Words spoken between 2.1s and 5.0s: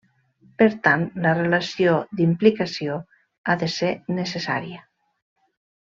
d'implicació ha de ser necessària.